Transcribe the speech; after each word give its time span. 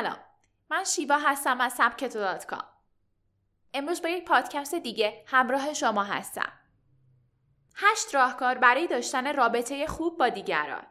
سلام. 0.00 0.18
من 0.70 0.84
شیوا 0.84 1.18
هستم 1.18 1.60
از 1.60 1.72
سبکتو 1.72 2.38
کام. 2.48 2.64
امروز 3.74 4.02
با 4.02 4.08
یک 4.08 4.24
پادکست 4.24 4.74
دیگه 4.74 5.24
همراه 5.26 5.74
شما 5.74 6.04
هستم. 6.04 6.52
هشت 7.76 8.14
راهکار 8.14 8.58
برای 8.58 8.86
داشتن 8.86 9.36
رابطه 9.36 9.86
خوب 9.86 10.18
با 10.18 10.28
دیگران. 10.28 10.86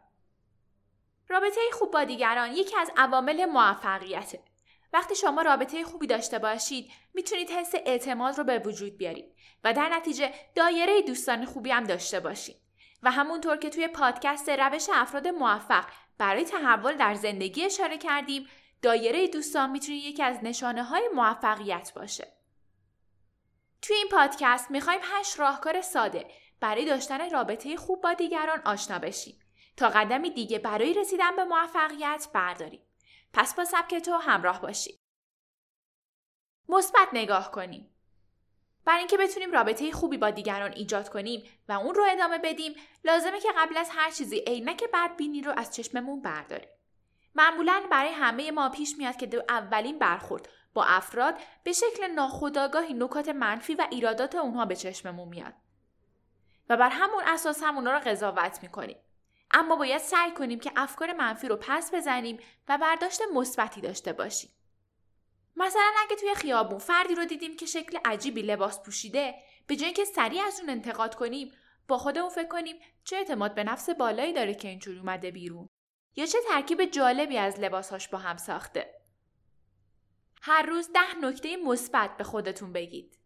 رابطه 1.28 1.62
خوب 1.74 1.92
با 1.92 2.04
دیگران 2.04 2.52
یکی 2.52 2.78
از 2.78 2.92
عوامل 2.98 3.46
موفقیته. 3.46 4.44
وقتی 4.94 5.16
شما 5.16 5.42
رابطه 5.42 5.84
خوبی 5.84 6.08
داشته 6.08 6.40
باشید 6.40 6.92
می‌تونید 7.14 7.50
حس 7.50 7.72
اعتماد 7.86 8.38
رو 8.38 8.44
به 8.44 8.60
وجود 8.60 8.98
بیارید 8.98 9.36
و 9.64 9.74
در 9.74 9.90
نتیجه 9.90 10.34
دایره 10.56 11.02
دوستان 11.02 11.46
خوبی 11.46 11.72
هم 11.72 11.84
داشته 11.84 12.20
باشید. 12.20 12.56
و 13.04 13.12
همونطور 13.12 13.58
که 13.58 13.70
توی 13.70 13.88
پادکست 13.88 14.50
روش 14.50 14.88
افراد 14.94 15.28
موفق 15.28 15.86
برای 16.18 16.46
تحول 16.46 16.98
در 16.98 17.14
زندگی 17.14 17.66
اشاره 17.66 17.98
کردیم 17.98 18.48
دایره 18.82 19.28
دوستان 19.28 19.70
می‌تونه 19.70 19.98
یکی 19.98 20.24
از 20.24 20.40
نشانه 20.44 20.84
های 20.84 21.10
موفقیت 21.16 21.92
باشه. 21.96 22.28
توی 23.82 23.96
این 23.96 24.08
پادکست 24.12 24.72
می‌خوایم 24.72 25.00
هشت 25.04 25.40
راهکار 25.40 25.82
ساده 25.82 26.32
برای 26.60 26.86
داشتن 26.86 27.30
رابطه 27.30 27.78
خوب 27.78 28.02
با 28.02 28.14
دیگران 28.14 28.62
آشنا 28.66 29.00
بشیم 29.00 29.40
تا 29.78 29.90
قدمی 29.90 30.30
دیگه 30.30 30.60
برای 30.60 30.94
رسیدن 30.94 31.36
به 31.36 31.44
موفقیت 31.44 32.28
برداریم. 32.34 32.82
پس 33.34 33.56
با 33.56 33.66
سبک 33.66 33.96
تو 33.96 34.14
همراه 34.14 34.62
باشید. 34.62 35.00
مثبت 36.70 37.08
نگاه 37.14 37.52
کنیم. 37.52 37.96
برای 38.86 39.00
اینکه 39.00 39.18
بتونیم 39.18 39.52
رابطه 39.52 39.92
خوبی 39.92 40.18
با 40.18 40.30
دیگران 40.30 40.74
ایجاد 40.74 41.10
کنیم 41.10 41.44
و 41.68 41.72
اون 41.72 41.96
رو 41.96 42.06
ادامه 42.10 42.38
بدیم 42.38 42.76
لازمه 43.04 43.40
که 43.40 43.50
قبل 43.58 43.78
از 43.78 43.90
هر 43.92 44.12
چیزی 44.12 44.40
عینک 44.40 44.84
بدبینی 44.94 45.42
رو 45.42 45.54
از 45.58 45.76
چشممون 45.76 46.22
برداریم 46.22 46.70
معمولا 47.36 47.84
برای 47.92 48.12
همه 48.12 48.52
ما 48.52 48.70
پیش 48.70 48.96
میاد 48.98 49.16
که 49.16 49.26
دو 49.26 49.42
اولین 49.50 50.00
برخورد 50.00 50.50
با 50.74 50.84
افراد 50.84 51.36
به 51.64 51.74
شکل 51.74 52.08
ناخودآگاهی 52.08 52.94
نکات 52.94 53.30
منفی 53.30 53.76
و 53.76 53.88
ایرادات 53.92 54.36
اونها 54.36 54.66
به 54.66 54.76
چشممون 54.76 55.28
میاد. 55.28 55.54
و 56.70 56.78
بر 56.78 56.90
همون 56.90 57.24
اساس 57.26 57.64
هم 57.64 57.76
اونا 57.76 57.92
رو 57.92 58.00
قضاوت 58.00 58.60
می‌کنیم. 58.64 58.98
اما 59.52 59.76
باید 59.76 60.02
سعی 60.02 60.32
کنیم 60.32 60.60
که 60.60 60.72
افکار 60.76 61.14
منفی 61.14 61.48
رو 61.48 61.56
پس 61.62 61.94
بزنیم 61.94 62.40
و 62.68 62.78
برداشت 62.78 63.22
مثبتی 63.34 63.82
داشته 63.82 64.14
باشیم. 64.14 64.50
مثلا 65.56 65.92
اگه 66.00 66.16
توی 66.16 66.36
خیابون 66.36 66.80
فردی 66.80 67.16
رو 67.16 67.26
دیدیم 67.26 67.56
که 67.56 67.66
شکل 67.66 67.98
عجیبی 68.06 68.42
لباس 68.42 68.84
پوشیده 68.84 69.36
به 69.68 69.76
جای 69.76 69.86
اینکه 69.86 70.06
سریع 70.06 70.44
از 70.44 70.60
اون 70.60 70.70
انتقاد 70.70 71.16
کنیم 71.16 71.52
با 71.88 71.98
خودمون 71.98 72.30
فکر 72.30 72.48
کنیم 72.48 72.76
چه 73.04 73.16
اعتماد 73.16 73.56
به 73.56 73.64
نفس 73.64 73.90
بالایی 73.90 74.34
داره 74.34 74.54
که 74.54 74.68
اینجوری 74.68 75.00
اومده 75.00 75.32
بیرون. 75.32 75.70
یا 76.16 76.26
چه 76.26 76.38
ترکیب 76.50 76.86
جالبی 76.86 77.38
از 77.38 77.60
لباسهاش 77.60 78.08
با 78.08 78.18
هم 78.18 78.38
ساخته؟ 78.38 78.94
هر 80.42 80.62
روز 80.62 80.90
ده 80.94 81.16
نکته 81.22 81.58
مثبت 81.58 82.18
به 82.18 82.24
خودتون 82.24 82.74
بگید. 82.74 83.20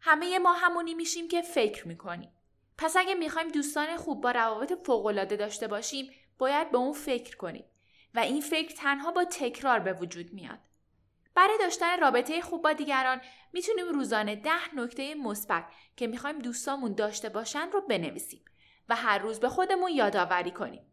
همه 0.00 0.38
ما 0.38 0.52
همونی 0.52 0.94
میشیم 0.94 1.28
که 1.28 1.42
فکر 1.42 1.88
می‌کنیم. 1.88 2.32
پس 2.78 2.96
اگه 2.96 3.14
می‌خوایم 3.14 3.48
دوستان 3.48 3.96
خوب 3.96 4.20
با 4.20 4.30
روابط 4.30 4.72
فوقالعاده 4.86 5.36
داشته 5.36 5.68
باشیم 5.68 6.12
باید 6.38 6.70
به 6.70 6.78
اون 6.78 6.92
فکر 6.92 7.36
کنیم 7.36 7.64
و 8.14 8.18
این 8.18 8.40
فکر 8.40 8.74
تنها 8.74 9.10
با 9.10 9.24
تکرار 9.24 9.78
به 9.78 9.92
وجود 9.92 10.32
میاد. 10.32 10.58
برای 11.34 11.58
داشتن 11.58 12.00
رابطه 12.00 12.40
خوب 12.40 12.62
با 12.62 12.72
دیگران 12.72 13.20
می‌تونیم 13.52 13.88
روزانه 13.88 14.36
ده 14.36 14.74
نکته 14.74 15.14
مثبت 15.14 15.64
که 15.96 16.06
می‌خوایم 16.06 16.38
دوستامون 16.38 16.94
داشته 16.94 17.28
باشن 17.28 17.70
رو 17.70 17.80
بنویسیم 17.80 18.44
و 18.88 18.96
هر 18.96 19.18
روز 19.18 19.40
به 19.40 19.48
خودمون 19.48 19.90
یادآوری 19.90 20.50
کنیم. 20.50 20.86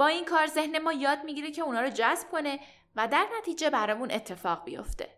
با 0.00 0.06
این 0.06 0.24
کار 0.24 0.46
ذهن 0.46 0.78
ما 0.78 0.92
یاد 0.92 1.24
می‌گیره 1.24 1.50
که 1.50 1.62
اونا 1.62 1.80
رو 1.80 1.90
جذب 1.90 2.28
کنه 2.28 2.60
و 2.96 3.08
در 3.08 3.26
نتیجه 3.38 3.70
برامون 3.70 4.10
اتفاق 4.10 4.64
بیفته. 4.64 5.16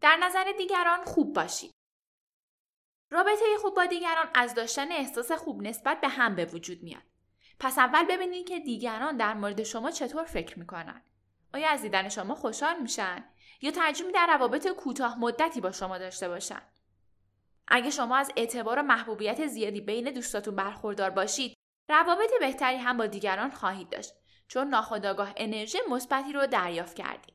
در 0.00 0.16
نظر 0.16 0.52
دیگران 0.58 1.04
خوب 1.04 1.32
باشید. 1.32 1.70
رابطه 3.10 3.44
خوب 3.60 3.74
با 3.74 3.86
دیگران 3.86 4.30
از 4.34 4.54
داشتن 4.54 4.92
احساس 4.92 5.32
خوب 5.32 5.62
نسبت 5.62 6.00
به 6.00 6.08
هم 6.08 6.34
به 6.36 6.44
وجود 6.44 6.82
میاد. 6.82 7.02
پس 7.60 7.78
اول 7.78 8.04
ببینید 8.04 8.48
که 8.48 8.60
دیگران 8.60 9.16
در 9.16 9.34
مورد 9.34 9.62
شما 9.62 9.90
چطور 9.90 10.24
فکر 10.24 10.58
می‌کنن. 10.58 11.02
آیا 11.54 11.68
از 11.68 11.82
دیدن 11.82 12.08
شما 12.08 12.34
خوشحال 12.34 12.78
میشن 12.78 13.24
یا 13.60 13.70
ترجیح 13.70 14.10
در 14.10 14.26
روابط 14.26 14.68
کوتاه 14.68 15.18
مدتی 15.18 15.60
با 15.60 15.72
شما 15.72 15.98
داشته 15.98 16.28
باشن 16.28 16.62
اگه 17.68 17.90
شما 17.90 18.16
از 18.16 18.32
اعتبار 18.36 18.78
و 18.78 18.82
محبوبیت 18.82 19.46
زیادی 19.46 19.80
بین 19.80 20.10
دوستاتون 20.10 20.56
برخوردار 20.56 21.10
باشید 21.10 21.54
روابط 21.88 22.30
بهتری 22.40 22.76
هم 22.76 22.96
با 22.96 23.06
دیگران 23.06 23.50
خواهید 23.50 23.90
داشت 23.90 24.14
چون 24.48 24.68
ناخودآگاه 24.68 25.32
انرژی 25.36 25.78
مثبتی 25.90 26.32
رو 26.32 26.46
دریافت 26.46 26.96
کردید 26.96 27.34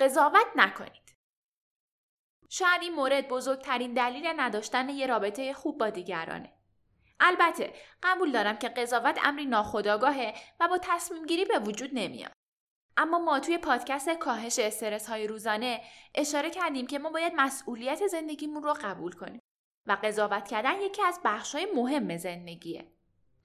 قضاوت 0.00 0.46
نکنید. 0.56 1.14
شاید 2.48 2.82
این 2.82 2.94
مورد 2.94 3.28
بزرگترین 3.28 3.94
دلیل 3.94 4.32
نداشتن 4.36 4.88
یه 4.88 5.06
رابطه 5.06 5.52
خوب 5.52 5.78
با 5.78 5.90
دیگرانه. 5.90 6.52
البته 7.20 7.72
قبول 8.02 8.32
دارم 8.32 8.56
که 8.56 8.68
قضاوت 8.68 9.18
امری 9.22 9.44
ناخودآگاهه 9.44 10.34
و 10.60 10.68
با 10.68 10.78
تصمیم 10.82 11.26
گیری 11.26 11.44
به 11.44 11.58
وجود 11.58 11.90
نمیاد. 11.92 12.32
اما 12.96 13.18
ما 13.18 13.40
توی 13.40 13.58
پادکست 13.58 14.10
کاهش 14.10 14.58
استرس 14.58 15.08
های 15.08 15.26
روزانه 15.26 15.82
اشاره 16.14 16.50
کردیم 16.50 16.86
که 16.86 16.98
ما 16.98 17.10
باید 17.10 17.32
مسئولیت 17.36 18.06
زندگیمون 18.06 18.62
رو 18.62 18.74
قبول 18.82 19.12
کنیم. 19.12 19.42
و 19.86 19.96
قضاوت 20.02 20.48
کردن 20.48 20.80
یکی 20.80 21.02
از 21.02 21.20
بخشهای 21.24 21.66
مهم 21.74 22.16
زندگیه. 22.16 22.86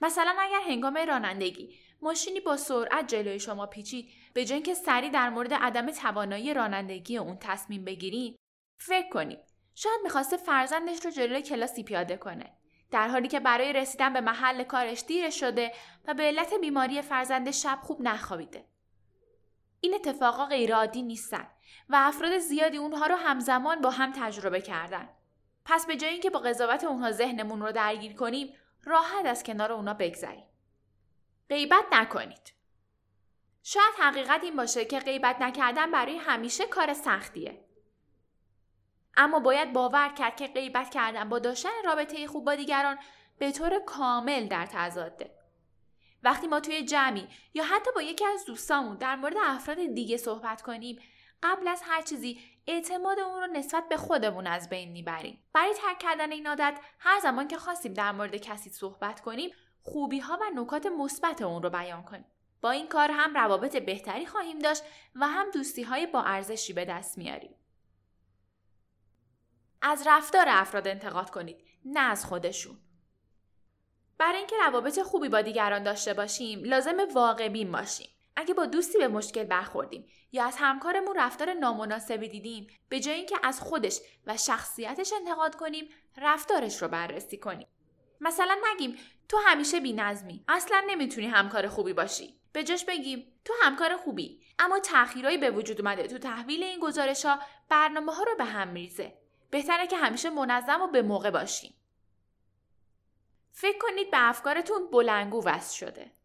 مثلا 0.02 0.36
اگر 0.40 0.62
هنگام 0.68 0.98
رانندگی 0.98 1.76
ماشینی 2.02 2.40
با 2.40 2.58
سرعت 2.58 3.08
جلوی 3.08 3.40
شما 3.40 3.66
پیچید 3.66 4.10
به 4.34 4.46
جای 4.46 4.56
اینکه 4.56 4.74
سریع 4.74 5.10
در 5.10 5.30
مورد 5.30 5.54
عدم 5.54 5.92
توانایی 5.92 6.54
رانندگی 6.54 7.18
اون 7.18 7.38
تصمیم 7.40 7.86
بگیرید 7.86 8.36
فکر 8.78 9.10
کنیم 9.10 9.40
شاید 9.76 10.00
می‌خواسته 10.04 10.38
فرزندش 10.38 11.06
رو 11.06 11.12
جلوی 11.12 11.42
کلاسی 11.42 11.84
پیاده 11.84 12.18
کنه 12.18 12.54
در 12.92 13.08
حالی 13.08 13.28
که 13.28 13.40
برای 13.40 13.74
رسیدن 13.74 14.14
به 14.14 14.22
محل 14.22 14.64
کارش 14.64 15.04
دیر 15.08 15.30
شده 15.30 15.72
و 16.08 16.14
به 16.14 16.24
علت 16.24 16.54
بیماری 16.54 17.02
فرزند 17.02 17.52
شب 17.52 17.80
خوب 17.82 18.02
نخوابیده. 18.02 18.66
این 19.82 19.94
اتفاقا 19.96 20.46
غیرعادی 20.46 21.02
نیستن 21.02 21.48
و 21.90 21.96
افراد 22.00 22.38
زیادی 22.38 22.78
اونها 22.78 23.06
رو 23.06 23.16
همزمان 23.16 23.82
با 23.82 23.90
هم 23.90 24.12
تجربه 24.16 24.62
کردن. 24.62 25.10
پس 25.70 25.86
به 25.86 25.96
جای 25.96 26.10
اینکه 26.10 26.30
با 26.30 26.40
قضاوت 26.40 26.84
اونها 26.84 27.12
ذهنمون 27.12 27.62
رو 27.62 27.72
درگیر 27.72 28.14
کنیم، 28.14 28.54
راحت 28.84 29.26
از 29.26 29.44
کنار 29.44 29.72
اونا 29.72 29.94
بگذریم. 29.94 30.46
غیبت 31.50 31.86
نکنید. 31.92 32.54
شاید 33.64 33.94
حقیقت 34.00 34.44
این 34.44 34.56
باشه 34.56 34.86
که 34.86 35.00
غیبت 35.00 35.42
نکردن 35.42 35.92
برای 35.92 36.18
همیشه 36.18 36.66
کار 36.66 36.94
سختیه. 36.94 37.66
اما 39.18 39.40
باید 39.40 39.74
باور 39.74 40.10
کرد 40.10 40.36
که 40.36 40.48
غیبت 40.48 40.90
کردن 40.90 41.30
با 41.30 41.40
داشتن 41.40 41.70
رابطه 41.86 42.28
خوب 42.28 42.46
با 42.46 42.56
دیگران 42.56 42.98
به 43.40 43.52
طور 43.52 43.80
کامل 43.80 44.48
در 44.48 44.66
تضاده 44.66 45.32
وقتی 46.24 46.48
ما 46.48 46.60
توی 46.60 46.86
جمعی 46.86 47.28
یا 47.54 47.64
حتی 47.64 47.92
با 47.96 48.02
یکی 48.02 48.26
از 48.26 48.46
دوستامون 48.46 48.98
در 48.98 49.16
مورد 49.16 49.36
افراد 49.42 49.78
دیگه 49.78 50.18
صحبت 50.18 50.62
کنیم 50.62 51.00
قبل 51.44 51.68
از 51.68 51.82
هر 51.86 52.02
چیزی 52.02 52.40
اعتماد 52.68 53.20
اون 53.20 53.42
رو 53.42 53.48
نسبت 53.48 53.90
به 53.90 53.98
خودمون 53.98 54.48
از 54.48 54.70
بین 54.70 54.92
می‌بریم. 54.92 55.44
برای 55.54 55.74
ترک 55.74 56.00
کردن 56.00 56.32
این 56.32 56.48
عادت 56.48 56.80
هر 57.00 57.20
زمان 57.20 57.48
که 57.48 57.58
خواستیم 57.58 57.94
در 57.94 58.12
مورد 58.12 58.36
کسی 58.36 58.70
صحبت 58.70 59.22
کنیم 59.22 59.52
خوبی 59.84 60.20
ها 60.20 60.40
و 60.42 60.62
نکات 60.62 60.86
مثبت 60.86 61.42
اون 61.42 61.64
رو 61.64 61.70
بیان 61.70 62.04
کنیم. 62.04 62.26
با 62.62 62.72
این 62.72 62.88
کار 62.88 63.12
هم 63.12 63.34
روابط 63.34 63.78
بهتری 63.78 64.26
خواهیم 64.26 64.60
داشت 64.60 64.84
و 65.16 65.28
هم 65.28 65.52
دوستی 65.52 65.84
های 65.84 66.08
با 66.08 66.24
ارزشی 66.24 66.74
به 66.74 66.86
دست 66.86 67.18
میاریم. 67.18 67.56
از 69.82 70.04
رفتار 70.08 70.46
افراد 70.50 70.88
انتقاد 70.88 71.30
کنید 71.30 71.64
نه 71.86 72.00
از 72.00 72.26
خودشون. 72.26 72.78
برای 74.18 74.38
اینکه 74.38 74.56
روابط 74.68 75.00
خوبی 75.00 75.30
با 75.30 75.42
دیگران 75.42 75.84
داشته 75.84 76.14
باشیم 76.14 76.64
لازم 76.64 76.98
واقع 77.14 77.50
بین 77.50 77.72
باشیم. 77.72 78.10
اگه 78.40 78.54
با 78.54 78.66
دوستی 78.66 78.98
به 78.98 79.08
مشکل 79.08 79.44
برخوردیم 79.44 80.06
یا 80.32 80.46
از 80.46 80.56
همکارمون 80.60 81.16
رفتار 81.18 81.54
نامناسبی 81.54 82.30
دیدیم 82.30 82.68
به 82.90 83.00
جای 83.00 83.16
اینکه 83.16 83.36
از 83.44 83.62
خودش 83.62 84.00
و 84.26 84.38
شخصیتش 84.38 85.14
انتقاد 85.14 85.56
کنیم 85.56 85.90
رفتارش 86.18 86.82
رو 86.82 86.88
بررسی 86.88 87.38
کنیم 87.38 87.68
مثلا 88.22 88.58
نگیم 88.72 88.98
تو 89.30 89.38
همیشه 89.46 89.80
بینظمی 89.80 90.44
اصلا 90.48 90.84
نمی‌تونی 90.88 91.28
همکار 91.28 91.68
خوبی 91.68 91.94
باشی 91.94 92.40
به 92.54 92.64
جاش 92.64 92.86
بگیم 92.86 93.40
تو 93.46 93.54
همکار 93.62 93.98
خوبی 93.98 94.42
اما 94.60 94.80
تأخیرایی 94.80 95.38
به 95.38 95.52
وجود 95.52 95.82
اومده 95.82 96.08
تو 96.08 96.18
تحویل 96.18 96.64
این 96.64 96.80
گزارش 96.80 97.26
ها 97.26 97.40
برنامه 97.70 98.14
ها 98.14 98.24
رو 98.24 98.36
به 98.38 98.46
هم 98.46 98.68
میریزه 98.68 99.18
بهتره 99.50 99.88
که 99.88 99.98
همیشه 99.98 100.30
منظم 100.30 100.82
و 100.82 100.88
به 100.88 101.02
موقع 101.02 101.32
باشیم. 101.32 101.74
فکر 103.52 103.78
کنید 103.82 104.12
به 104.12 104.18
افکارتون 104.30 104.92
بلنگو 104.92 105.44
وصل 105.46 105.76
شده. 105.76 106.19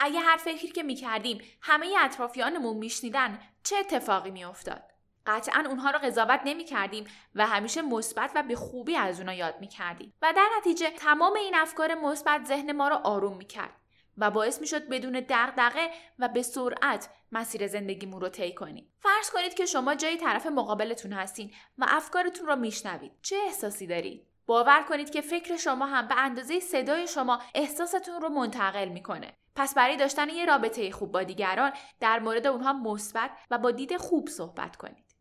اگه 0.00 0.20
هر 0.20 0.36
فکری 0.36 0.68
که 0.68 0.82
می‌کردیم 0.82 1.40
همه 1.60 1.94
اطرافیانمون 2.00 2.76
میشنیدن 2.76 3.40
چه 3.62 3.76
اتفاقی 3.76 4.30
میافتاد؟ 4.30 4.82
قطعا 5.26 5.64
اونها 5.68 5.90
رو 5.90 5.98
قضاوت 5.98 6.40
نمی 6.44 6.64
کردیم 6.64 7.04
و 7.34 7.46
همیشه 7.46 7.82
مثبت 7.82 8.30
و 8.34 8.42
به 8.42 8.56
خوبی 8.56 8.96
از 8.96 9.20
اونها 9.20 9.34
یاد 9.34 9.54
می 9.60 9.68
کردیم 9.68 10.14
و 10.22 10.32
در 10.36 10.48
نتیجه 10.58 10.90
تمام 10.90 11.34
این 11.34 11.54
افکار 11.54 11.94
مثبت 11.94 12.44
ذهن 12.44 12.72
ما 12.72 12.88
رو 12.88 12.96
آروم 12.96 13.36
می 13.36 13.44
کرد 13.44 13.72
و 14.18 14.30
باعث 14.30 14.60
می‌شد 14.60 14.88
بدون 14.88 15.24
دغدغه 15.28 15.90
و 16.18 16.28
به 16.28 16.42
سرعت 16.42 17.08
مسیر 17.32 17.66
زندگیمون 17.66 18.20
رو 18.20 18.28
طی 18.28 18.54
کنیم. 18.54 18.92
فرض 19.00 19.30
کنید 19.30 19.54
که 19.54 19.66
شما 19.66 19.94
جای 19.94 20.16
طرف 20.16 20.46
مقابلتون 20.46 21.12
هستین 21.12 21.52
و 21.78 21.86
افکارتون 21.88 22.46
رو 22.46 22.56
میشنوید. 22.56 23.12
چه 23.22 23.36
احساسی 23.46 23.86
دارید؟ 23.86 24.26
باور 24.46 24.82
کنید 24.82 25.10
که 25.10 25.20
فکر 25.20 25.56
شما 25.56 25.86
هم 25.86 26.08
به 26.08 26.14
اندازه 26.18 26.60
صدای 26.60 27.08
شما 27.08 27.42
احساستون 27.54 28.20
رو 28.22 28.28
منتقل 28.28 28.88
می‌کنه. 28.88 29.32
پس 29.56 29.74
برای 29.74 29.96
داشتن 29.96 30.28
یه 30.28 30.44
رابطه 30.44 30.90
خوب 30.90 31.12
با 31.12 31.22
دیگران 31.22 31.72
در 32.00 32.18
مورد 32.18 32.46
اونها 32.46 32.72
مثبت 32.72 33.30
و 33.50 33.58
با 33.58 33.70
دید 33.70 33.96
خوب 33.96 34.28
صحبت 34.28 34.76
کنید. 34.76 35.16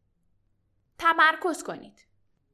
تمرکز 0.97 1.63
کنید. 1.63 2.07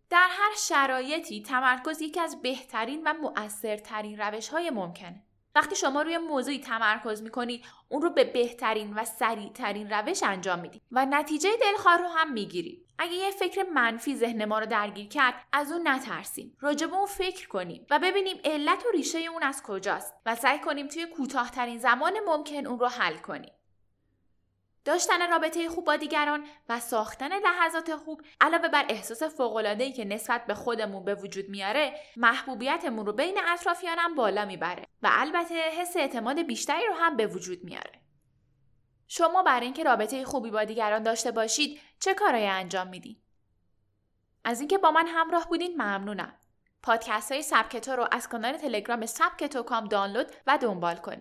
در 0.09 0.27
هر 0.29 0.51
شرایطی 0.57 1.43
تمرکز 1.43 2.01
یکی 2.01 2.19
از 2.19 2.41
بهترین 2.41 3.01
و 3.05 3.13
مؤثرترین 3.13 4.17
روش 4.17 4.49
های 4.49 4.69
ممکنه. 4.69 5.23
وقتی 5.55 5.75
شما 5.75 6.01
روی 6.01 6.17
موضوعی 6.17 6.59
تمرکز 6.59 7.21
می‌کنید 7.21 7.65
اون 7.89 8.01
رو 8.01 8.09
به 8.09 8.23
بهترین 8.23 8.93
و 8.93 9.05
سریعترین 9.05 9.89
روش 9.89 10.23
انجام 10.23 10.59
می‌دید 10.59 10.81
و 10.91 11.05
نتیجه 11.05 11.49
دلخواه 11.61 11.97
رو 11.97 12.07
هم 12.07 12.33
می‌گیرید 12.33 12.85
اگه 13.01 13.13
یه 13.13 13.31
فکر 13.31 13.63
منفی 13.63 14.15
ذهن 14.15 14.45
ما 14.45 14.59
رو 14.59 14.65
درگیر 14.65 15.07
کرد 15.07 15.33
از 15.53 15.71
اون 15.71 15.87
نترسیم. 15.87 16.57
راجع 16.59 16.87
به 16.87 16.95
اون 16.95 17.05
فکر 17.05 17.47
کنیم 17.47 17.87
و 17.89 17.99
ببینیم 17.99 18.37
علت 18.43 18.85
و 18.85 18.91
ریشه 18.91 19.19
اون 19.19 19.43
از 19.43 19.63
کجاست 19.63 20.13
و 20.25 20.35
سعی 20.35 20.59
کنیم 20.59 20.87
توی 20.87 21.05
کوتاهترین 21.05 21.77
زمان 21.77 22.13
ممکن 22.25 22.65
اون 22.65 22.79
رو 22.79 22.87
حل 22.87 23.17
کنیم. 23.17 23.51
داشتن 24.85 25.29
رابطه 25.29 25.69
خوب 25.69 25.85
با 25.85 25.95
دیگران 25.95 26.45
و 26.69 26.79
ساختن 26.79 27.39
لحظات 27.39 27.95
خوب 27.95 28.21
علاوه 28.41 28.67
بر 28.67 28.85
احساس 28.89 29.23
فوق‌العاده‌ای 29.23 29.91
که 29.91 30.05
نسبت 30.05 30.45
به 30.45 30.53
خودمون 30.53 31.05
به 31.05 31.15
وجود 31.15 31.49
میاره 31.49 31.93
محبوبیتمون 32.17 33.05
رو 33.05 33.13
بین 33.13 33.39
اطرافیانم 33.47 34.15
بالا 34.15 34.45
می‌بره 34.45 34.87
و 35.03 35.09
البته 35.11 35.55
حس 35.55 35.97
اعتماد 35.97 36.41
بیشتری 36.41 36.87
رو 36.87 36.93
هم 36.93 37.17
به 37.17 37.27
وجود 37.27 37.63
میاره. 37.63 38.00
شما 39.13 39.43
برای 39.43 39.65
اینکه 39.65 39.83
رابطه 39.83 40.25
خوبی 40.25 40.51
با 40.51 40.63
دیگران 40.63 41.03
داشته 41.03 41.31
باشید 41.31 41.79
چه 41.99 42.13
کارایی 42.13 42.45
انجام 42.45 42.87
می‌دید 42.87 43.23
از 44.43 44.59
اینکه 44.59 44.77
با 44.77 44.91
من 44.91 45.07
همراه 45.07 45.47
بودین 45.49 45.81
ممنونم. 45.81 46.33
پادکست 46.83 47.31
های 47.31 47.41
سبکتو 47.41 47.91
رو 47.91 48.07
از 48.11 48.29
کانال 48.29 48.57
تلگرام 48.57 49.05
سبکتو 49.05 49.63
کام 49.63 49.85
دانلود 49.85 50.31
و 50.47 50.57
دنبال 50.57 50.95
کنید. 50.95 51.19